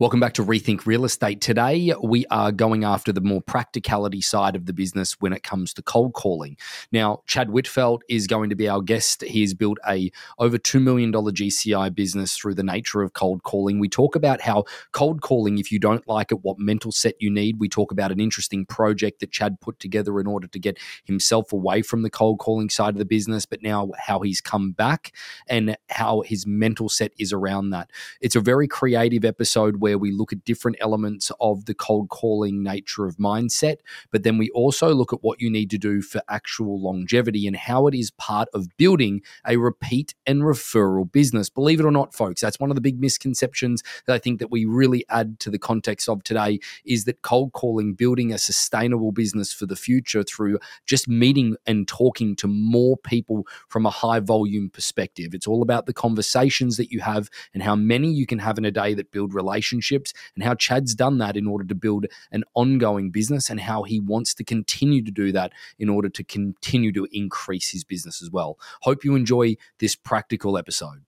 [0.00, 1.42] Welcome back to Rethink Real Estate.
[1.42, 5.74] Today, we are going after the more practicality side of the business when it comes
[5.74, 6.56] to cold calling.
[6.90, 9.20] Now, Chad Widtfeldt is going to be our guest.
[9.20, 13.78] He has built a over $2 million GCI business through the nature of cold calling.
[13.78, 17.28] We talk about how cold calling, if you don't like it, what mental set you
[17.28, 17.60] need.
[17.60, 21.52] We talk about an interesting project that Chad put together in order to get himself
[21.52, 25.12] away from the cold calling side of the business, but now how he's come back
[25.46, 27.90] and how his mental set is around that.
[28.22, 32.08] It's a very creative episode where where we look at different elements of the cold
[32.10, 33.78] calling nature of mindset,
[34.12, 37.56] but then we also look at what you need to do for actual longevity and
[37.56, 41.50] how it is part of building a repeat and referral business.
[41.50, 44.52] Believe it or not, folks, that's one of the big misconceptions that I think that
[44.52, 49.10] we really add to the context of today is that cold calling, building a sustainable
[49.10, 54.20] business for the future through just meeting and talking to more people from a high
[54.20, 55.34] volume perspective.
[55.34, 58.64] It's all about the conversations that you have and how many you can have in
[58.64, 62.06] a day that build relationships relationships and how Chad's done that in order to build
[62.32, 66.24] an ongoing business and how he wants to continue to do that in order to
[66.24, 68.58] continue to increase his business as well.
[68.82, 71.02] Hope you enjoy this practical episode.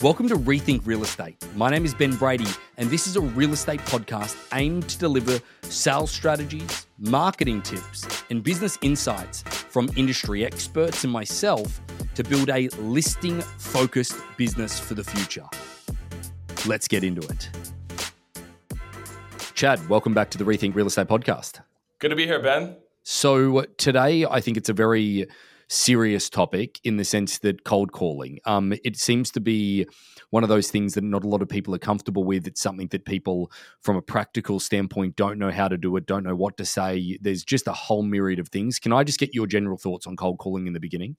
[0.00, 1.36] Welcome to Rethink Real Estate.
[1.56, 2.46] My name is Ben Brady,
[2.78, 8.42] and this is a real estate podcast aimed to deliver sales strategies, marketing tips, and
[8.42, 11.82] business insights from industry experts and myself
[12.14, 15.44] to build a listing focused business for the future.
[16.66, 17.48] Let's get into it.
[19.54, 21.60] Chad, welcome back to the Rethink Real Estate podcast.
[21.98, 22.76] Good to be here, Ben.
[23.02, 25.26] So, today I think it's a very
[25.68, 28.40] serious topic in the sense that cold calling.
[28.44, 29.86] Um, it seems to be
[30.30, 32.46] one of those things that not a lot of people are comfortable with.
[32.46, 36.24] It's something that people, from a practical standpoint, don't know how to do it, don't
[36.24, 37.18] know what to say.
[37.20, 38.78] There's just a whole myriad of things.
[38.78, 41.16] Can I just get your general thoughts on cold calling in the beginning?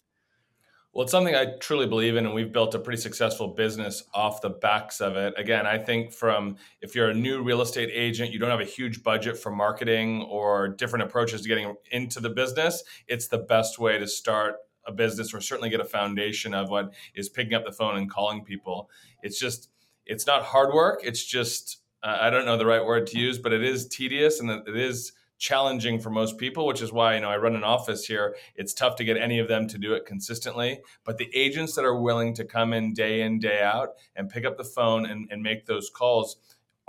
[0.94, 4.42] Well, it's something I truly believe in, and we've built a pretty successful business off
[4.42, 5.34] the backs of it.
[5.38, 8.66] Again, I think from if you're a new real estate agent, you don't have a
[8.66, 13.80] huge budget for marketing or different approaches to getting into the business, it's the best
[13.80, 14.56] way to start
[14.86, 18.10] a business or certainly get a foundation of what is picking up the phone and
[18.10, 18.90] calling people.
[19.24, 19.70] It's just,
[20.06, 21.02] it's not hard work.
[21.06, 24.42] It's just, uh, I don't know the right word to use, but it is tedious
[24.42, 27.64] and it is challenging for most people, which is why you know I run an
[27.64, 28.36] office here.
[28.56, 30.82] It's tough to get any of them to do it consistently.
[31.04, 34.46] But the agents that are willing to come in day in day out and pick
[34.46, 36.38] up the phone and, and make those calls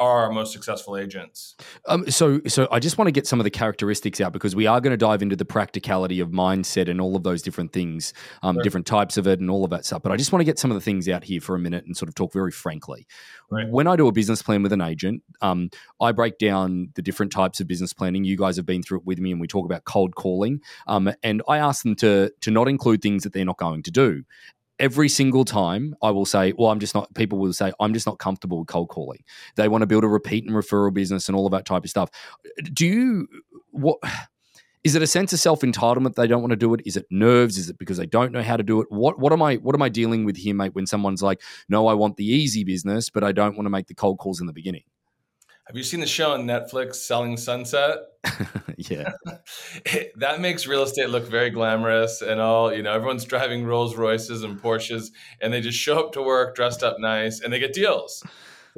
[0.02, 1.54] are our most successful agents.
[1.86, 4.66] Um, so, so I just want to get some of the characteristics out because we
[4.66, 8.12] are going to dive into the practicality of mindset and all of those different things,
[8.42, 8.62] um, sure.
[8.62, 10.02] different types of it, and all of that stuff.
[10.02, 11.84] But I just want to get some of the things out here for a minute
[11.86, 13.06] and sort of talk very frankly.
[13.50, 13.68] Right.
[13.68, 15.70] When I do a business plan with an agent, um,
[16.00, 18.24] I break down the different types of business planning.
[18.24, 20.60] You guys have been through it with me, and we talk about cold calling.
[20.88, 23.90] Um, and I ask them to to not include things that they're not going to
[23.90, 24.24] do
[24.78, 28.06] every single time I will say, well, I'm just not, people will say, I'm just
[28.06, 29.22] not comfortable with cold calling.
[29.56, 31.90] They want to build a repeat and referral business and all of that type of
[31.90, 32.10] stuff.
[32.72, 33.28] Do you,
[33.70, 33.98] what,
[34.84, 36.80] is it a sense of self entitlement they don't want to do it?
[36.84, 37.56] Is it nerves?
[37.56, 38.88] Is it because they don't know how to do it?
[38.90, 40.74] What what am I what am I dealing with here, mate?
[40.74, 43.86] When someone's like, "No, I want the easy business, but I don't want to make
[43.86, 44.82] the cold calls in the beginning."
[45.66, 47.98] Have you seen the show on Netflix, Selling Sunset?
[48.76, 49.12] yeah.
[50.16, 54.42] that makes real estate look very glamorous and all, you know, everyone's driving Rolls Royces
[54.42, 55.10] and Porsches
[55.40, 58.22] and they just show up to work dressed up nice and they get deals.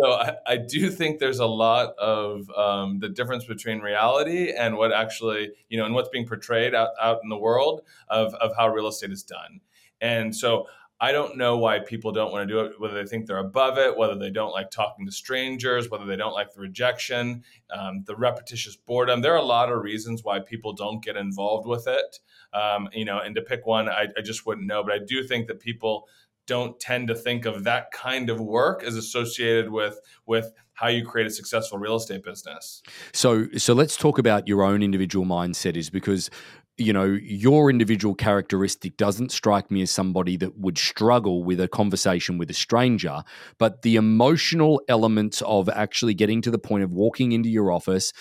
[0.01, 4.77] So I, I do think there's a lot of um, the difference between reality and
[4.77, 8.57] what actually, you know, and what's being portrayed out, out in the world of, of
[8.57, 9.61] how real estate is done.
[10.01, 10.67] And so
[11.01, 13.79] I don't know why people don't want to do it, whether they think they're above
[13.79, 17.43] it, whether they don't like talking to strangers, whether they don't like the rejection,
[17.77, 19.21] um, the repetitious boredom.
[19.21, 22.21] There are a lot of reasons why people don't get involved with it.
[22.53, 24.85] Um, you know, and to pick one, I, I just wouldn't know.
[24.85, 26.07] But I do think that people
[26.47, 31.05] don't tend to think of that kind of work as associated with with how you
[31.05, 32.83] create a successful real estate business.
[33.13, 36.31] So so let's talk about your own individual mindset is because
[36.77, 41.69] you know, your individual characteristic doesn't strike me as somebody that would struggle with a
[41.69, 43.23] conversation with a stranger,
[43.59, 48.13] but the emotional elements of actually getting to the point of walking into your office,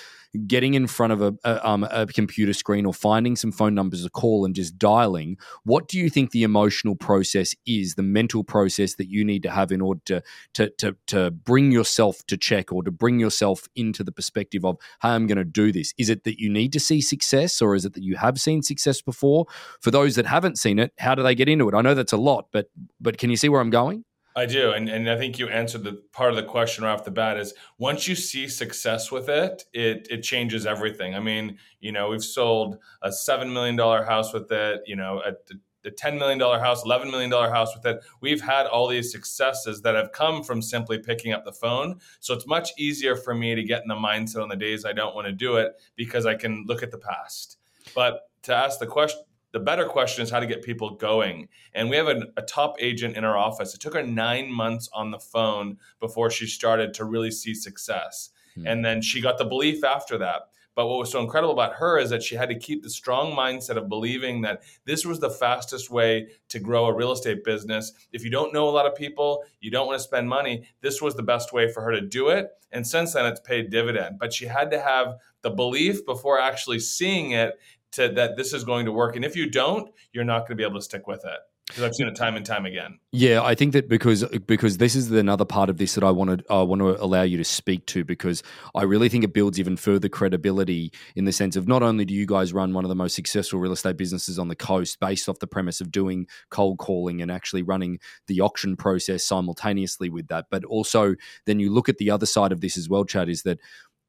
[0.48, 4.04] getting in front of a, a, um, a, computer screen or finding some phone numbers
[4.04, 8.44] to call and just dialing, what do you think the emotional process is, the mental
[8.44, 12.38] process that you need to have in order to, to, to, to bring yourself to
[12.38, 15.94] check or to bring yourself into the perspective of, hey, I'm going to do this?
[15.98, 18.62] Is it that you need to see success or is it that you have seen
[18.64, 19.46] success before?
[19.82, 21.76] For those that haven't seen it, how do they get into it?
[21.76, 22.70] I know that's a lot, but
[23.00, 24.06] but can you see where I'm going?
[24.36, 27.06] I do, and and I think you answered the part of the question right off
[27.06, 27.38] the bat.
[27.38, 31.14] Is once you see success with it, it it changes everything.
[31.16, 34.82] I mean, you know, we've sold a seven million dollar house with it.
[34.88, 35.34] You know, a
[35.86, 38.04] a $10 million house, $11 million house with it.
[38.22, 42.00] We've had all these successes that have come from simply picking up the phone.
[42.20, 44.94] So it's much easier for me to get in the mindset on the days I
[44.94, 47.58] don't want to do it because I can look at the past.
[47.94, 51.48] But to ask the question, the better question is how to get people going.
[51.74, 53.74] And we have a, a, top agent in our office.
[53.74, 58.32] It took her nine months on the phone before she started to really see success.
[58.56, 58.68] Hmm.
[58.68, 60.50] And then she got the belief after that.
[60.76, 63.36] But what was so incredible about her is that she had to keep the strong
[63.36, 67.92] mindset of believing that this was the fastest way to grow a real estate business.
[68.12, 71.00] If you don't know a lot of people, you don't want to spend money, this
[71.00, 72.50] was the best way for her to do it.
[72.72, 74.18] And since then, it's paid dividend.
[74.18, 77.60] But she had to have the belief before actually seeing it
[77.94, 79.16] to that this is going to work.
[79.16, 81.84] And if you don't, you're not going to be able to stick with it because
[81.84, 83.00] I've seen it time and time again.
[83.12, 86.40] Yeah, I think that because because this is another part of this that I want
[86.40, 88.44] to I want to allow you to speak to because
[88.76, 92.14] I really think it builds even further credibility in the sense of not only do
[92.14, 95.30] you guys run one of the most successful real estate businesses on the coast based
[95.30, 100.28] off the premise of doing cold calling and actually running the auction process simultaneously with
[100.28, 103.30] that, but also then you look at the other side of this as well, Chad,
[103.30, 103.60] is that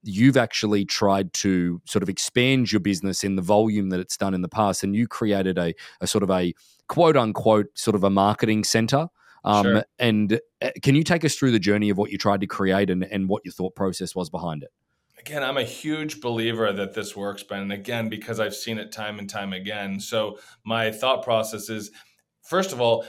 [0.04, 4.34] you've actually tried to sort of expand your business in the volume that it's done
[4.34, 6.54] in the past, and you created a, a sort of a
[6.88, 9.08] quote unquote sort of a marketing center.
[9.44, 9.84] Um, sure.
[9.98, 12.88] And uh, can you take us through the journey of what you tried to create
[12.88, 14.70] and, and what your thought process was behind it?
[15.18, 17.60] Again, I'm a huge believer that this works, Ben.
[17.60, 20.00] And again, because I've seen it time and time again.
[20.00, 21.90] So my thought process is
[22.42, 23.04] first of all,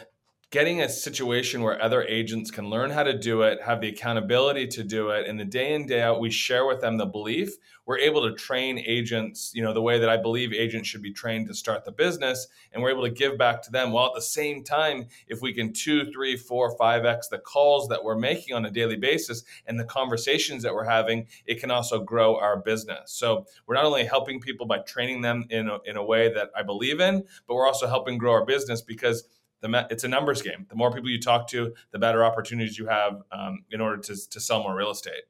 [0.51, 4.67] getting a situation where other agents can learn how to do it, have the accountability
[4.67, 7.57] to do it, and the day in day out we share with them the belief.
[7.85, 11.11] We're able to train agents, you know, the way that I believe agents should be
[11.11, 13.91] trained to start the business, and we're able to give back to them.
[13.91, 17.89] While at the same time, if we can two, three, four, five x the calls
[17.89, 21.69] that we're making on a daily basis and the conversations that we're having, it can
[21.69, 23.11] also grow our business.
[23.11, 26.51] So we're not only helping people by training them in a, in a way that
[26.55, 29.27] I believe in, but we're also helping grow our business because
[29.65, 30.65] the it's a numbers game.
[30.69, 34.29] The more people you talk to, the better opportunities you have um, in order to,
[34.29, 35.23] to sell more real estate.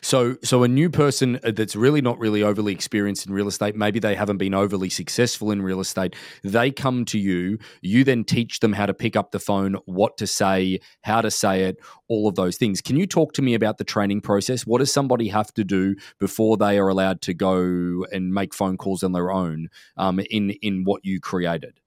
[0.00, 3.74] So, so a new person uh, that's really not really overly experienced in real estate,
[3.74, 6.14] maybe they haven't been overly successful in real estate.
[6.44, 7.58] They come to you.
[7.80, 11.30] You then teach them how to pick up the phone, what to say, how to
[11.30, 11.78] say it,
[12.08, 12.80] all of those things.
[12.80, 14.66] Can you talk to me about the training process?
[14.66, 18.76] What does somebody have to do before they are allowed to go and make phone
[18.76, 21.81] calls on their own um, in in what you created?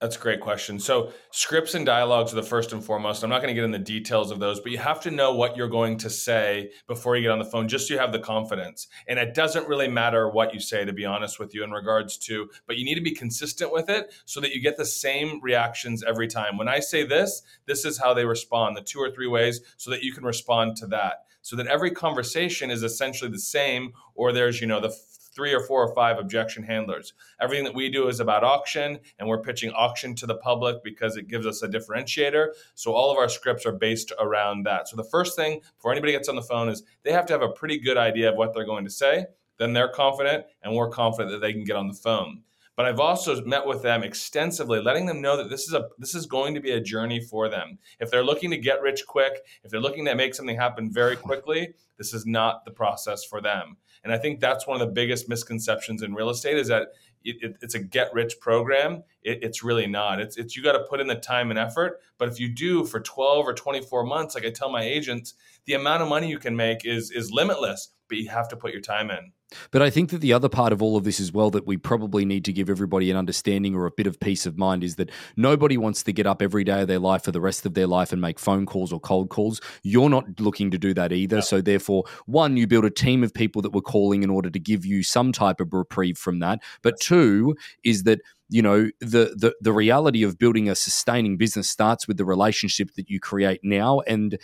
[0.00, 0.78] That's a great question.
[0.78, 3.22] So, scripts and dialogues are the first and foremost.
[3.22, 5.34] I'm not going to get in the details of those, but you have to know
[5.34, 8.10] what you're going to say before you get on the phone, just so you have
[8.10, 8.88] the confidence.
[9.08, 12.16] And it doesn't really matter what you say, to be honest with you, in regards
[12.18, 15.38] to, but you need to be consistent with it so that you get the same
[15.42, 16.56] reactions every time.
[16.56, 19.90] When I say this, this is how they respond, the two or three ways, so
[19.90, 21.26] that you can respond to that.
[21.42, 24.96] So that every conversation is essentially the same, or there's, you know, the
[25.32, 27.12] three or four or five objection handlers.
[27.40, 31.16] Everything that we do is about auction, and we're pitching auction to the public because
[31.16, 32.48] it gives us a differentiator.
[32.74, 34.88] So all of our scripts are based around that.
[34.88, 37.42] So the first thing before anybody gets on the phone is they have to have
[37.42, 39.26] a pretty good idea of what they're going to say.
[39.58, 42.42] Then they're confident, and we're confident that they can get on the phone
[42.80, 46.14] but I've also met with them extensively, letting them know that this is a this
[46.14, 47.78] is going to be a journey for them.
[47.98, 51.14] If they're looking to get rich quick, if they're looking to make something happen very
[51.14, 53.76] quickly, this is not the process for them.
[54.04, 56.88] And I think that's one of the biggest misconceptions in real estate is that
[57.24, 59.02] it, it, it's a get rich program.
[59.22, 60.20] It, it's really not.
[60.20, 62.00] It's, it's you got to put in the time and effort.
[62.18, 65.34] But if you do for 12 or 24 months, like I tell my agents,
[65.66, 68.72] the amount of money you can make is is limitless, but you have to put
[68.72, 69.32] your time in.
[69.70, 71.76] But I think that the other part of all of this as well that we
[71.76, 74.96] probably need to give everybody an understanding or a bit of peace of mind is
[74.96, 77.74] that nobody wants to get up every day of their life for the rest of
[77.74, 79.60] their life and make phone calls or cold calls.
[79.82, 81.36] You're not looking to do that either.
[81.36, 81.42] Yeah.
[81.42, 84.58] So therefore, one, you build a team of people that were calling in order to
[84.58, 86.60] give you some type of reprieve from that.
[86.82, 91.70] But two is that you know the, the the reality of building a sustaining business
[91.70, 94.36] starts with the relationship that you create now and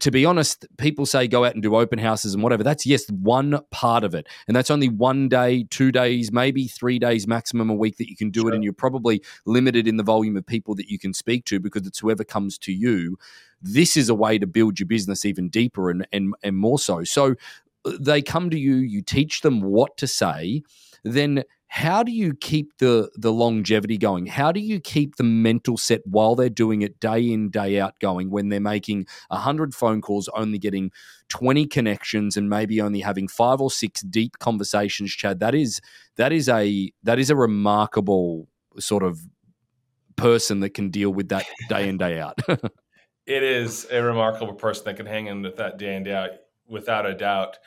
[0.00, 2.62] to be honest, people say go out and do open houses and whatever.
[2.62, 4.26] That's yes, one part of it.
[4.46, 8.16] And that's only one day, two days, maybe three days maximum a week that you
[8.16, 8.50] can do sure.
[8.50, 8.54] it.
[8.54, 11.86] And you're probably limited in the volume of people that you can speak to because
[11.86, 13.18] it's whoever comes to you.
[13.62, 17.04] This is a way to build your business even deeper and, and, and more so.
[17.04, 17.34] So
[17.84, 20.62] uh, they come to you, you teach them what to say,
[21.04, 24.26] then how do you keep the the longevity going?
[24.26, 27.98] How do you keep the mental set while they're doing it day in day out
[28.00, 30.90] going when they're making 100 phone calls only getting
[31.28, 35.40] 20 connections and maybe only having five or six deep conversations chad?
[35.40, 35.80] That is
[36.16, 39.20] that is a that is a remarkable sort of
[40.16, 42.38] person that can deal with that day in day out.
[43.28, 46.30] It is a remarkable person that can hang in with that day in day out
[46.66, 47.58] without a doubt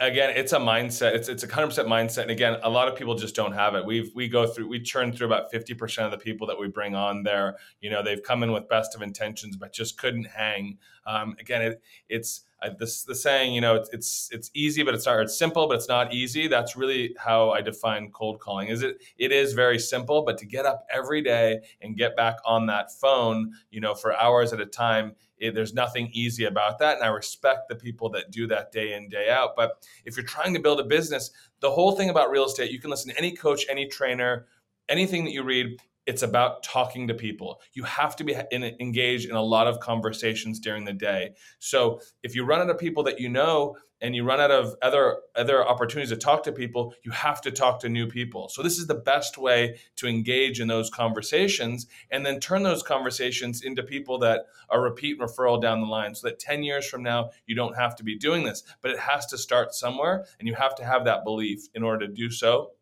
[0.00, 1.14] again, it's a mindset.
[1.14, 2.22] It's it's a hundred percent mindset.
[2.22, 3.84] And again, a lot of people just don't have it.
[3.84, 6.68] We've we go through we churn through about fifty percent of the people that we
[6.68, 7.56] bring on there.
[7.80, 10.78] You know, they've come in with best of intentions, but just couldn't hang.
[11.06, 13.54] Um, again, it, it's uh, this the saying.
[13.54, 15.20] You know, it's, it's it's easy, but it's not.
[15.20, 16.48] It's simple, but it's not easy.
[16.48, 18.68] That's really how I define cold calling.
[18.68, 19.02] Is it?
[19.18, 22.92] It is very simple, but to get up every day and get back on that
[22.92, 26.96] phone, you know, for hours at a time it, there's nothing easy about that.
[26.96, 29.56] And I respect the people that do that day in, day out.
[29.56, 31.30] But if you're trying to build a business,
[31.60, 34.46] the whole thing about real estate, you can listen to any coach, any trainer,
[34.88, 37.60] anything that you read, it's about talking to people.
[37.72, 41.34] You have to be in, engaged in a lot of conversations during the day.
[41.58, 44.74] So if you run out of people that you know and you run out of
[44.82, 48.48] other other opportunities to talk to people, you have to talk to new people.
[48.48, 52.82] So this is the best way to engage in those conversations and then turn those
[52.82, 57.02] conversations into people that are repeat referral down the line so that 10 years from
[57.02, 58.62] now you don't have to be doing this.
[58.82, 62.06] But it has to start somewhere and you have to have that belief in order
[62.06, 62.72] to do so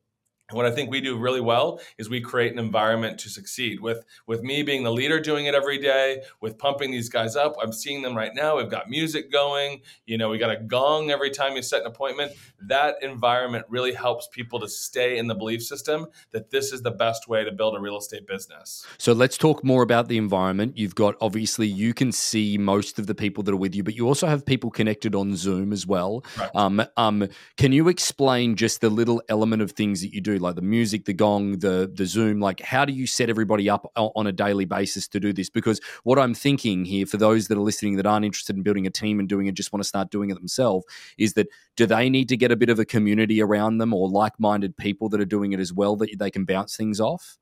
[0.52, 3.80] what I think we do really well is we create an environment to succeed.
[3.80, 7.56] With with me being the leader doing it every day, with pumping these guys up,
[7.62, 8.56] I'm seeing them right now.
[8.56, 9.82] We've got music going.
[10.06, 12.32] You know, we got a gong every time you set an appointment.
[12.60, 16.90] That environment really helps people to stay in the belief system that this is the
[16.90, 18.86] best way to build a real estate business.
[18.98, 20.76] So let's talk more about the environment.
[20.76, 23.94] You've got obviously you can see most of the people that are with you, but
[23.94, 26.24] you also have people connected on Zoom as well.
[26.38, 26.50] Right.
[26.54, 30.38] Um, um, can you explain just the little element of things that you do?
[30.42, 32.40] Like the music, the gong, the the Zoom?
[32.40, 35.48] Like, how do you set everybody up on a daily basis to do this?
[35.48, 38.86] Because what I'm thinking here, for those that are listening that aren't interested in building
[38.86, 40.84] a team and doing it, just want to start doing it themselves,
[41.18, 44.08] is that do they need to get a bit of a community around them or
[44.08, 47.38] like minded people that are doing it as well that they can bounce things off?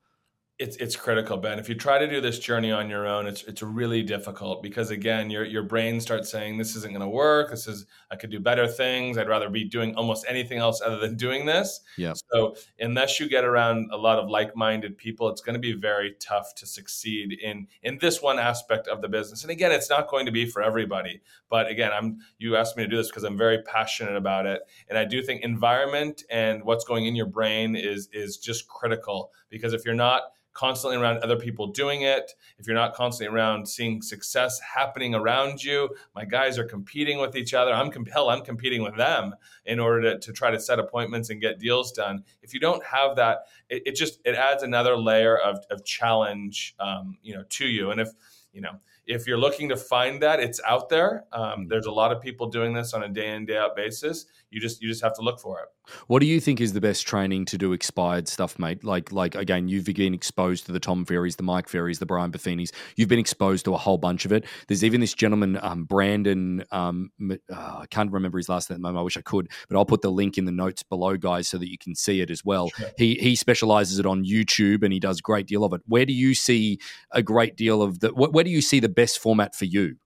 [0.61, 1.59] It's it's critical, Ben.
[1.59, 4.91] If you try to do this journey on your own, it's it's really difficult because
[4.91, 7.51] again, your your brain starts saying this isn't going to work.
[7.51, 9.17] This is I could do better things.
[9.17, 11.81] I'd rather be doing almost anything else other than doing this.
[11.97, 12.13] Yeah.
[12.31, 16.15] So unless you get around a lot of like-minded people, it's going to be very
[16.21, 19.43] tough to succeed in in this one aspect of the business.
[19.43, 21.23] And again, it's not going to be for everybody.
[21.49, 24.61] But again, I'm you asked me to do this because I'm very passionate about it,
[24.91, 29.33] and I do think environment and what's going in your brain is is just critical
[29.51, 33.69] because if you're not constantly around other people doing it, if you're not constantly around
[33.69, 37.73] seeing success happening around you, my guys are competing with each other.
[37.73, 41.41] I'm hell, I'm competing with them in order to, to try to set appointments and
[41.41, 42.25] get deals done.
[42.43, 46.75] If you don't have that, it, it just it adds another layer of, of challenge,
[46.81, 47.91] um, you know, to you.
[47.91, 48.09] And if
[48.53, 51.25] you know if you're looking to find that, it's out there.
[51.33, 54.27] Um, there's a lot of people doing this on a day in day out basis.
[54.51, 55.69] You just you just have to look for it.
[56.09, 58.83] What do you think is the best training to do expired stuff, mate?
[58.83, 62.33] Like like again, you've been exposed to the Tom Ferrys, the Mike Ferrys, the Brian
[62.33, 62.73] Buffinis.
[62.97, 64.45] You've been exposed to a whole bunch of it.
[64.67, 66.65] There's even this gentleman, um, Brandon.
[66.73, 68.85] Um, uh, I can't remember his last name.
[68.85, 71.57] I wish I could, but I'll put the link in the notes below, guys, so
[71.59, 72.71] that you can see it as well.
[72.71, 72.91] Sure.
[72.99, 75.83] He he specializes it on YouTube and he does a great deal of it.
[75.87, 76.79] Where do you see
[77.13, 78.09] a great deal of the?
[78.09, 79.97] Where do you see the best format for you?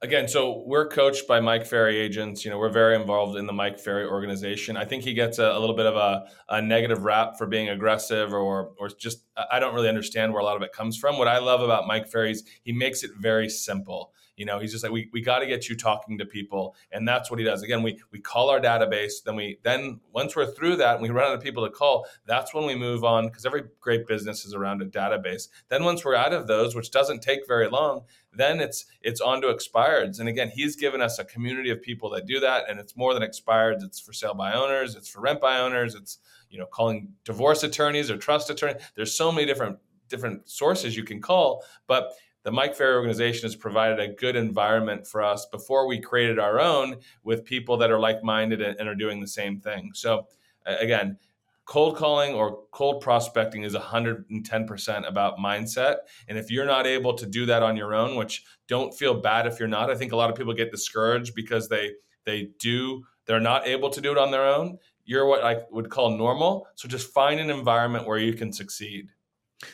[0.00, 2.44] Again, so we're coached by Mike Ferry agents.
[2.44, 4.76] You know, we're very involved in the Mike Ferry organization.
[4.76, 7.70] I think he gets a, a little bit of a, a, negative rap for being
[7.70, 11.18] aggressive or or just I don't really understand where a lot of it comes from.
[11.18, 14.12] What I love about Mike Ferry is he makes it very simple.
[14.38, 16.76] You know, he's just like, we, we got to get you talking to people.
[16.92, 17.62] And that's what he does.
[17.62, 19.22] Again, we, we call our database.
[19.24, 22.06] Then we, then once we're through that and we run out of people to call,
[22.24, 25.48] that's when we move on because every great business is around a database.
[25.68, 28.02] Then once we're out of those, which doesn't take very long,
[28.32, 30.20] then it's, it's on to expireds.
[30.20, 32.70] And again, he's given us a community of people that do that.
[32.70, 33.82] And it's more than expireds.
[33.82, 34.94] It's for sale by owners.
[34.94, 35.96] It's for rent by owners.
[35.96, 36.18] It's,
[36.48, 38.82] you know, calling divorce attorneys or trust attorneys.
[38.94, 39.78] There's so many different
[40.08, 42.12] different sources you can call, but
[42.48, 46.58] the Mike Ferry organization has provided a good environment for us before we created our
[46.58, 49.90] own with people that are like minded and, and, are doing the same thing.
[49.92, 50.26] So,
[50.64, 51.18] again,
[51.66, 55.96] cold calling or cold prospecting is 110% about mindset.
[56.26, 59.46] And if you're not able to do that on your own, which don't feel bad
[59.46, 61.92] if you're not, I think a lot of people get discouraged because they
[62.24, 64.78] they do they're not able to do it on their own.
[65.04, 66.66] You're what I would call normal.
[66.76, 69.10] So just find an environment where you can succeed.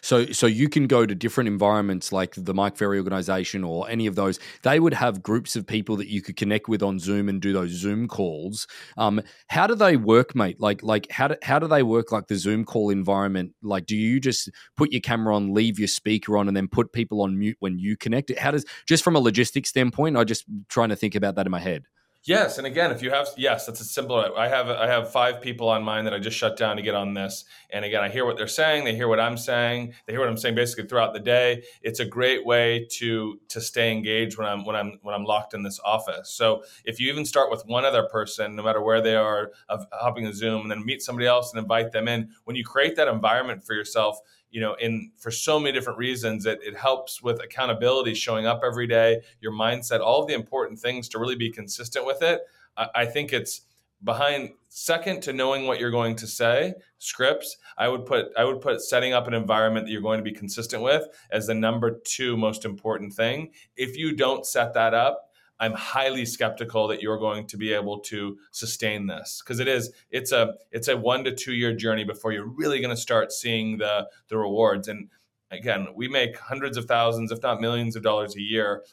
[0.01, 4.07] So, so you can go to different environments like the Mike Ferry organization or any
[4.07, 4.39] of those.
[4.63, 7.53] They would have groups of people that you could connect with on Zoom and do
[7.53, 8.67] those Zoom calls.
[8.97, 10.59] Um, how do they work, mate?
[10.59, 12.13] Like, like how do how do they work?
[12.13, 13.53] Like the Zoom call environment.
[13.63, 16.93] Like, do you just put your camera on, leave your speaker on, and then put
[16.93, 18.37] people on mute when you connect?
[18.39, 20.17] How does just from a logistics standpoint?
[20.17, 21.85] I'm just trying to think about that in my head.
[22.27, 24.17] Yes, and again, if you have yes, that's a simple.
[24.17, 26.95] I have I have five people on mine that I just shut down to get
[26.95, 27.45] on this.
[27.69, 28.85] And again, I hear what they're saying.
[28.85, 29.93] They hear what I'm saying.
[30.07, 31.65] They hear what I'm saying basically throughout the day.
[31.83, 35.53] It's a great way to to stay engaged when I'm when I'm when I'm locked
[35.53, 36.31] in this office.
[36.31, 39.85] So if you even start with one other person, no matter where they are, of
[39.93, 42.31] hopping a Zoom, and then meet somebody else and invite them in.
[42.45, 44.19] When you create that environment for yourself,
[44.55, 48.61] you know, in for so many different reasons, it, it helps with accountability, showing up
[48.65, 52.43] every day, your mindset, all the important things to really be consistent with it.
[52.77, 53.63] I, I think it's
[54.05, 58.61] behind second to knowing what you're going to say scripts i would put i would
[58.61, 62.01] put setting up an environment that you're going to be consistent with as the number
[62.05, 65.31] two most important thing if you don't set that up
[65.61, 69.93] I'm highly skeptical that you're going to be able to sustain this because it is
[70.11, 73.33] it's a it's a one to two year journey before you're really going to start
[73.33, 74.89] seeing the the rewards.
[74.89, 75.09] And
[75.51, 78.85] again, we make hundreds of thousands, if not millions of dollars a year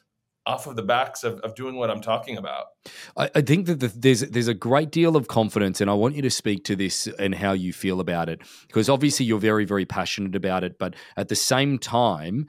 [0.45, 2.65] off of the backs of, of doing what I'm talking about.
[3.15, 6.15] I, I think that the, there's there's a great deal of confidence, and I want
[6.15, 9.65] you to speak to this and how you feel about it, because obviously you're very
[9.65, 12.47] very passionate about it, but at the same time,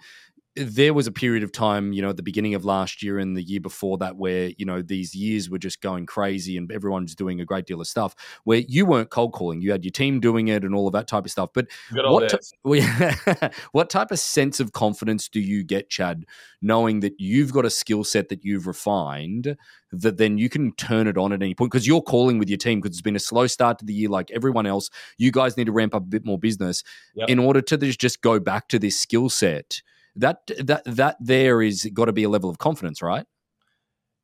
[0.55, 3.37] there was a period of time, you know, at the beginning of last year and
[3.37, 7.15] the year before that, where you know these years were just going crazy and everyone's
[7.15, 8.15] doing a great deal of stuff.
[8.45, 11.09] Where you weren't cold calling, you had your team doing it and all of that
[11.09, 11.51] type of stuff.
[11.55, 16.27] But what t- what type of sense of confidence do you get, Chad,
[16.61, 19.57] knowing that you've got a skill set that you've refined
[19.93, 22.57] that then you can turn it on at any point because you're calling with your
[22.57, 24.91] team because it's been a slow start to the year like everyone else.
[25.19, 26.83] You guys need to ramp up a bit more business
[27.15, 27.29] yep.
[27.29, 29.83] in order to just go back to this skill set
[30.17, 33.27] that that that there is got to be a level of confidence, right?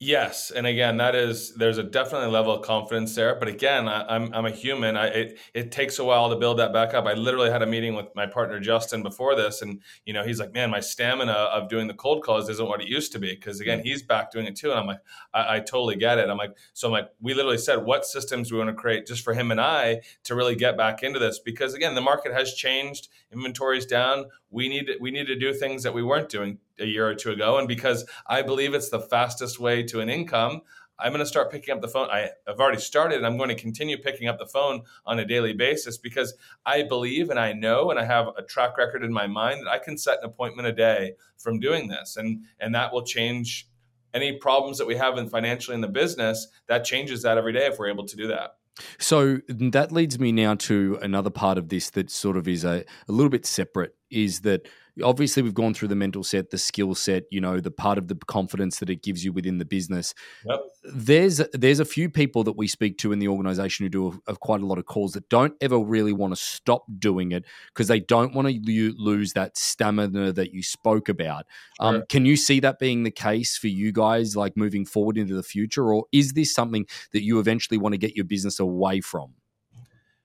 [0.01, 3.35] Yes, and again, that is there's a definitely level of confidence there.
[3.35, 4.97] But again, I, am I'm, I'm a human.
[4.97, 7.05] I it, it takes a while to build that back up.
[7.07, 10.39] I literally had a meeting with my partner Justin before this, and you know he's
[10.39, 13.35] like, "Man, my stamina of doing the cold calls isn't what it used to be."
[13.35, 13.83] Because again, mm.
[13.83, 15.01] he's back doing it too, and I'm like,
[15.35, 16.31] I, I totally get it.
[16.31, 19.25] I'm like, so I'm like, we literally said, what systems we want to create just
[19.25, 21.41] for him and I to really get back into this?
[21.41, 24.27] Because again, the market has changed, inventory's down.
[24.49, 27.31] We need we need to do things that we weren't doing a year or two
[27.31, 27.59] ago.
[27.59, 30.63] And because I believe it's the fastest way to an income,
[31.01, 32.09] I'm going to start picking up the phone.
[32.11, 33.19] I, have already started.
[33.19, 36.35] And I'm going to continue picking up the phone on a daily basis because
[36.67, 39.71] I believe and I know and I have a track record in my mind that
[39.71, 43.69] I can set an appointment a day from doing this, and and that will change
[44.13, 46.49] any problems that we have in financially in the business.
[46.67, 48.57] That changes that every day if we're able to do that.
[48.99, 52.85] So that leads me now to another part of this that sort of is a,
[53.09, 54.69] a little bit separate is that
[55.03, 58.09] obviously we've gone through the mental set, the skill set, you know, the part of
[58.09, 60.15] the confidence that it gives you within the business.
[60.47, 60.61] Yep.
[60.85, 64.33] There's there's a few people that we speak to in the organization who do a,
[64.33, 67.45] a quite a lot of calls that don't ever really want to stop doing it
[67.69, 71.47] because they don't want to lose that stamina that you spoke about.
[71.81, 72.05] Um.
[72.09, 75.43] Can you see that being the case for you guys, like moving forward into the
[75.43, 79.35] future, or is this something that you eventually want to get your business away from?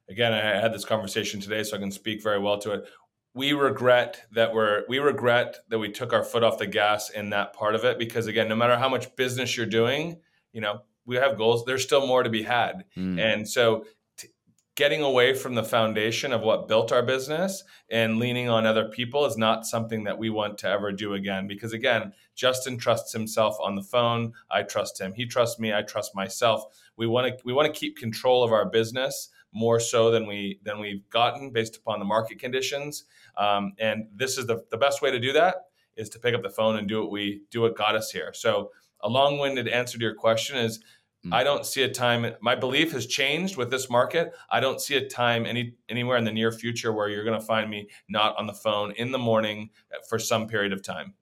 [0.10, 2.86] Again, I had this conversation today, so I can speak very well to it
[3.34, 7.32] we regret that we're we regret that we took our foot off the gas in
[7.32, 10.18] that part of it because again no matter how much business you're doing
[10.52, 11.66] you know we have goals.
[11.66, 12.86] There's still more to be had.
[12.98, 13.20] Mm.
[13.20, 13.86] and so
[14.18, 14.30] t-
[14.76, 19.26] getting away from the foundation of what built our business and leaning on other people
[19.26, 23.58] is not something that we want to ever do again because again justin trusts himself
[23.62, 24.34] on the phone.
[24.50, 25.14] I trust him.
[25.14, 25.74] He trusts me.
[25.74, 26.64] I trust myself.
[26.96, 30.60] We want to we want to keep control of our business more so than we
[30.64, 33.06] than we've gotten based upon the market conditions.
[33.38, 35.56] Um, and this is the, the best way to do that
[35.96, 38.32] is to pick up the phone and do what we do what got us here.
[38.34, 41.34] So a long-winded answer to your question is mm-hmm.
[41.34, 44.34] I don't see a time my belief has changed with this market.
[44.50, 47.46] I don't see a time any anywhere in the near future where you're going to
[47.46, 49.70] find me not on the phone in the morning
[50.10, 51.14] for some period of time.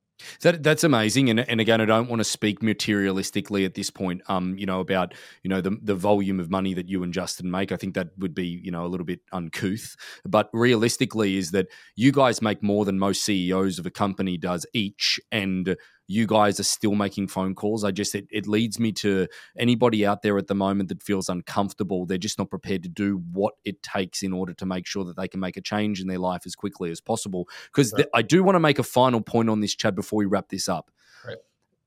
[0.41, 4.21] That that's amazing, and and again, I don't want to speak materialistically at this point.
[4.27, 7.49] Um, you know about you know the the volume of money that you and Justin
[7.51, 7.71] make.
[7.71, 9.95] I think that would be you know a little bit uncouth.
[10.25, 14.65] But realistically, is that you guys make more than most CEOs of a company does
[14.73, 15.75] each, and
[16.12, 17.84] you guys are still making phone calls.
[17.84, 21.30] I just it, it leads me to anybody out there at the moment that feels
[21.30, 22.06] uncomfortable.
[22.06, 25.15] They're just not prepared to do what it takes in order to make sure that
[25.15, 27.47] they can make a change in their life as quickly as possible.
[27.67, 28.00] Because right.
[28.00, 30.50] th- I do want to make a final point on this, Chad, before we wrap
[30.50, 30.91] this up.
[31.26, 31.38] Right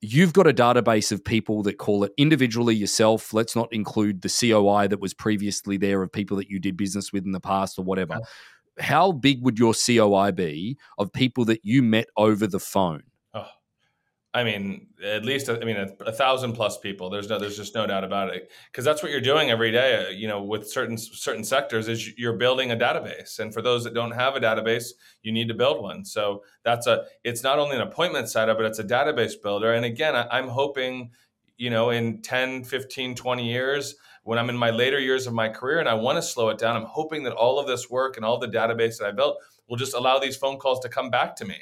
[0.06, 3.32] you've got a database of people that call it individually yourself.
[3.32, 7.10] Let's not include the COI that was previously there of people that you did business
[7.10, 8.20] with in the past or whatever.
[8.78, 13.04] How big would your COI be of people that you met over the phone?
[14.34, 17.08] I mean, at least I mean a, a, thousand plus people.
[17.08, 20.06] There's no, there's just no doubt about it because that's what you're doing every day.
[20.06, 23.84] Uh, you know, with certain certain sectors, is you're building a database, and for those
[23.84, 24.90] that don't have a database,
[25.22, 26.04] you need to build one.
[26.04, 27.04] So that's a.
[27.22, 29.72] It's not only an appointment setup, but it's a database builder.
[29.72, 31.12] And again, I, I'm hoping
[31.56, 33.94] you know, in 10, 15, 20 years,
[34.24, 36.58] when I'm in my later years of my career and I want to slow it
[36.58, 39.38] down, I'm hoping that all of this work and all the database that I built
[39.68, 41.56] will just allow these phone calls to come back to me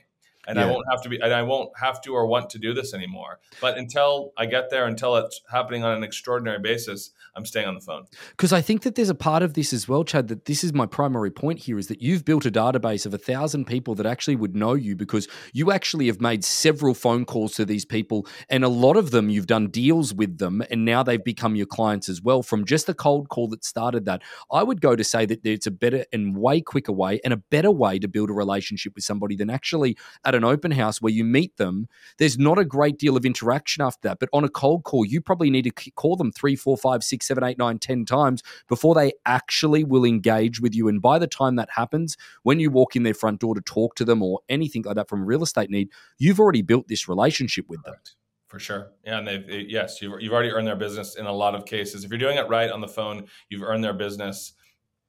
[0.46, 0.64] and yeah.
[0.64, 2.94] I won't have to be and I won't have to or want to do this
[2.94, 3.40] anymore.
[3.60, 7.74] But until I get there, until it's happening on an extraordinary basis, I'm staying on
[7.74, 8.04] the phone.
[8.30, 10.72] Because I think that there's a part of this as well, Chad, that this is
[10.72, 14.06] my primary point here is that you've built a database of a thousand people that
[14.06, 18.26] actually would know you because you actually have made several phone calls to these people
[18.48, 21.66] and a lot of them you've done deals with them and now they've become your
[21.66, 24.22] clients as well from just the cold call that started that.
[24.50, 27.36] I would go to say that it's a better and way quicker way and a
[27.36, 29.96] better way to build a relationship with somebody than actually
[30.34, 31.88] at an open house where you meet them.
[32.18, 35.20] There's not a great deal of interaction after that, but on a cold call, you
[35.20, 38.94] probably need to call them three, four, five, six, seven, eight, nine, ten times before
[38.94, 40.88] they actually will engage with you.
[40.88, 43.94] And by the time that happens, when you walk in their front door to talk
[43.96, 47.08] to them or anything like that from a real estate need, you've already built this
[47.08, 47.94] relationship with them.
[48.48, 48.92] For sure.
[49.04, 49.18] Yeah.
[49.18, 52.04] And they've, yes, you've, you've already earned their business in a lot of cases.
[52.04, 54.52] If you're doing it right on the phone, you've earned their business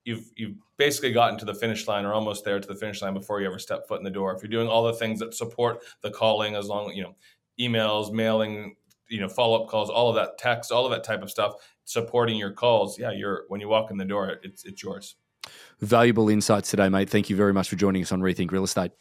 [0.06, 3.14] you've you've basically gotten to the finish line or almost there to the finish line
[3.14, 4.36] before you ever step foot in the door.
[4.36, 7.16] If you're doing all the things that support the calling, as long you know,
[7.60, 8.76] emails, mailing,
[9.10, 11.54] you know, follow up calls, all of that text, all of that type of stuff,
[11.86, 12.98] supporting your calls.
[13.00, 15.16] Yeah, you're when you walk in the door, it's it's yours.
[15.80, 17.10] Valuable insights today, mate.
[17.10, 18.92] Thank you very much for joining us on Rethink Real Estate.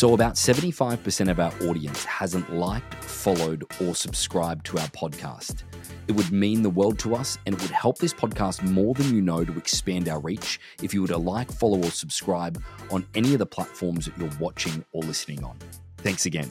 [0.00, 5.64] So, about 75% of our audience hasn't liked, followed, or subscribed to our podcast.
[6.08, 9.14] It would mean the world to us and it would help this podcast more than
[9.14, 13.06] you know to expand our reach if you were to like, follow, or subscribe on
[13.14, 15.58] any of the platforms that you're watching or listening on.
[15.98, 16.48] Thanks again.